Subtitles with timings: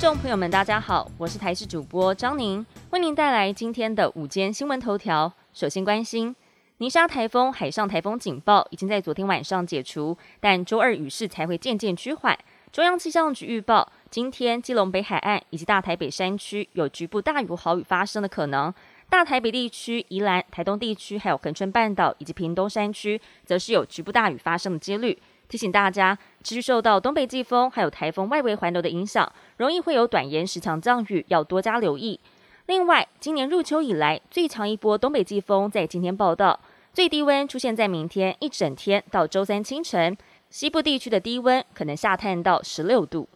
[0.00, 5.32] 众朋友们，大家好，我是台视主播张宁，为您带来今天的午间新闻头条。
[5.52, 6.34] 首先关心，
[6.76, 12.38] 泥沙台风海上台风警报已经在昨天晚上解除，但周二雨势才会渐渐趋缓。
[12.70, 18.72] 中央气象局预报，今天基隆北海岸以及大台北山区有局部大雨豪雨发生的可能。
[19.10, 25.18] 大台北地区、宜兰、台东地区，还有恒春半岛以及屏东山区，则是有局部大雨发生的几率。
[25.48, 32.20] 提醒大家，持续受到东北季风还有台风外围环流的影响，容易会有短延时强降雨，要多加留意。
[32.66, 36.60] 另外，今年入秋以来最强一波东北季风在今天报道，
[36.92, 40.14] 最低温出现在明天一整天到周三清晨，
[40.50, 43.26] 西部地区的低温可能下探到十六度。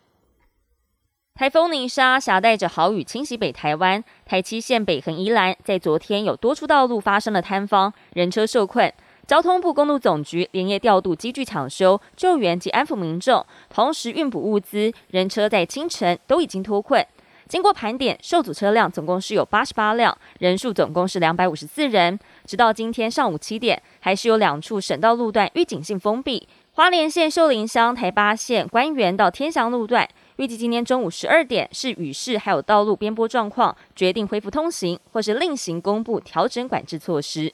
[1.35, 8.93] 台风泥沙携带着豪雨侵袭北台湾，台七线北横宜兰在昨天有多处道路发生了坍方，人车受困。
[9.27, 17.07] 交通部公路总局连夜调度机具抢修、救援及安抚民众，同时运补物资，人车在清晨都已经脱困。
[17.49, 22.19] 经过盘点，受阻车辆总共是有八十八辆，人数总共是两百五十四人。
[22.47, 26.49] 直到今天上午七点，还是有两处省道路段预警性封闭。
[26.73, 37.53] 花莲县秀林乡台八线官园到天祥路段，预计今天中午十二点是雨势还有道路边坡状况，决定恢复通行，或是另行公布调整管制措施。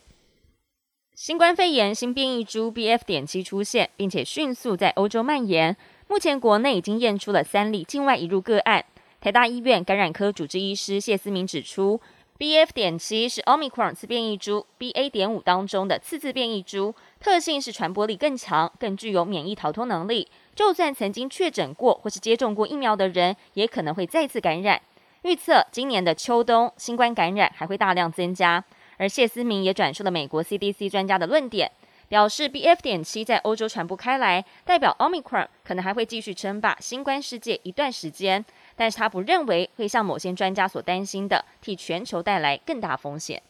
[1.20, 3.00] 新冠肺炎新变异株 BF.
[3.04, 5.76] 点七出现，并且迅速在欧洲蔓延。
[6.06, 8.84] 目前国内已经验出了三例境外移入个案。
[9.20, 12.00] 台大医院感染科主治医师谢思明指出
[12.38, 12.68] ，BF.
[12.72, 15.10] 点七是 Omicron 次变异株 BA.
[15.10, 20.28] 点五当中的次次变异株，特性是传播力更强，更具有免疫逃脱能力。
[20.54, 24.80] 就算曾经确诊过或是接种过疫苗的人，也可能会再次感染。
[25.22, 28.64] 预测今年的秋冬新冠感染还会大量增加。
[28.98, 31.70] 而谢思明也转述了美国 CDC 专家的论点，
[32.08, 32.80] 表示 BF.
[32.82, 38.44] 点七在欧洲传播开来，代表 Omicron 可能还会继续称霸新冠世界一段时间，
[38.76, 43.42] 但是他不认为会像某些专家所担心的，替全球带来更大风险。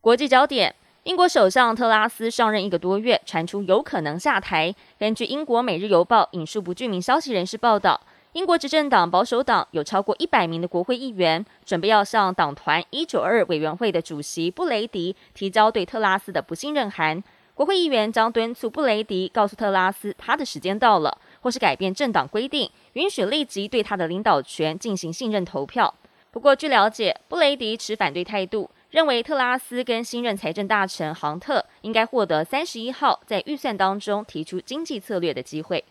[0.00, 4.74] 国际焦点：英国首相特拉斯上任一个多月，传出有可能下台。
[4.98, 8.00] 根据英国《每日邮报》引述不具名消息人士报道。
[8.34, 17.24] 英国执政党保守党有超过一百名的国会议员，准备要向党团一九二委员会的主席布雷迪提交对特拉斯的不信任函。
[17.54, 25.94] 国会议员将敦促布雷迪告诉特拉斯他的时间到了，或是改变政党规定，允许立即对他的领导权进行信任投票。
[26.30, 35.82] 不过，据了解，布雷迪持反对态度，认为特拉斯跟新任财政大臣杭特应该获得三十一号在预算当中提出经济策略的机会。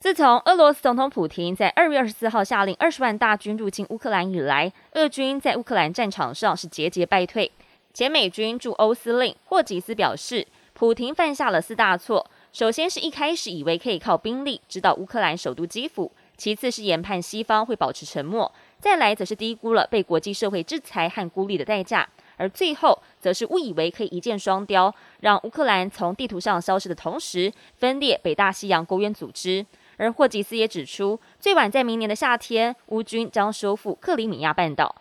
[0.00, 7.52] 自从俄罗斯总统普京在二月二十四号下令二十万大军入侵乌克兰以来，俄军在乌克兰战场上是节节败退。
[7.92, 22.06] 前美军驻欧司令霍吉斯表示，普京犯下了四大错：首先是一开始以为可以靠兵力指导乌克兰首都基辅；其次是研判西方会保持沉默；再来则是低估了被国际社会制裁和孤立的代价；
[22.38, 29.66] 而最后则是误以为可以一箭双雕，让乌克兰从地图上消失的同时，分裂北大西洋公约组织。
[30.00, 34.96] 而霍吉斯也指出，最晚在明年的夏天，乌军将收复克里米亚半岛。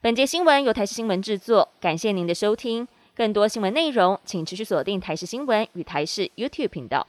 [0.00, 2.86] 本节新闻由台视新闻制作，感谢您的收听。
[3.16, 7.08] 更多新闻内容，请持续锁定台视新闻与台视 YouTube 频道。